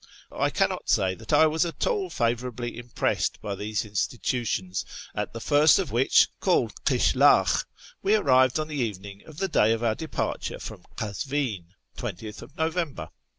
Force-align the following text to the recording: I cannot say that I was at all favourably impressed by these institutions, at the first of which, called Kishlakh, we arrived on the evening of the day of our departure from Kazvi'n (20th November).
I 0.35 0.49
cannot 0.49 0.89
say 0.89 1.13
that 1.13 1.31
I 1.31 1.45
was 1.45 1.63
at 1.63 1.85
all 1.85 2.09
favourably 2.09 2.75
impressed 2.75 3.39
by 3.39 3.53
these 3.53 3.85
institutions, 3.85 4.83
at 5.13 5.31
the 5.31 5.39
first 5.39 5.77
of 5.77 5.91
which, 5.91 6.27
called 6.39 6.73
Kishlakh, 6.85 7.65
we 8.01 8.15
arrived 8.15 8.57
on 8.59 8.67
the 8.67 8.81
evening 8.81 9.21
of 9.27 9.37
the 9.37 9.47
day 9.47 9.71
of 9.73 9.83
our 9.83 9.93
departure 9.93 10.57
from 10.57 10.85
Kazvi'n 10.97 11.65
(20th 11.99 12.57
November). 12.57 13.11